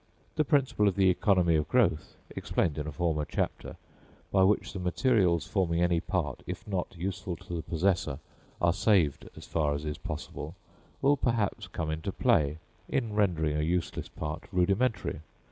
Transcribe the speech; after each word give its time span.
The 0.35 0.43
principle 0.43 0.87
of 0.87 0.95
the 0.95 1.11
economy 1.11 1.55
of 1.55 1.67
growth, 1.69 2.15
explained 2.35 2.79
in 2.79 2.87
a 2.87 2.91
former 2.91 3.23
chapter, 3.23 3.75
by 4.31 4.43
which 4.43 4.73
the 4.73 4.79
materials 4.79 5.45
forming 5.45 5.79
any 5.79 5.99
part, 5.99 6.41
if 6.47 6.67
not 6.67 6.95
useful 6.97 7.35
to 7.35 7.53
the 7.53 7.61
possessor, 7.61 8.17
are 8.59 8.73
saved 8.73 9.29
as 9.37 9.45
far 9.45 9.75
as 9.75 9.85
is 9.85 9.99
possible, 9.99 10.55
will 11.03 11.17
perhaps 11.17 11.67
come 11.67 11.91
into 11.91 12.11
play 12.11 12.57
in 12.89 13.13
rendering 13.13 13.55
a 13.55 13.61
useless 13.61 14.09
part 14.09 14.41
rudimentary. 14.51 15.19